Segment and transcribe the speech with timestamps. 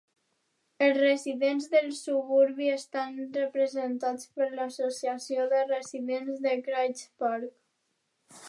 [0.85, 7.55] Els residents del suburbi estan representats per l'Associació de Residents de CraigPark.